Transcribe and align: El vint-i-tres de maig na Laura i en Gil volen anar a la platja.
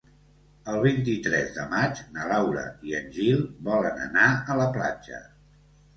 El 0.71 0.79
vint-i-tres 0.85 1.51
de 1.57 1.67
maig 1.73 2.01
na 2.17 2.25
Laura 2.31 2.65
i 2.91 2.97
en 3.01 3.13
Gil 3.19 3.47
volen 3.69 4.03
anar 4.07 4.29
a 4.55 4.57
la 4.65 4.71
platja. 4.79 5.25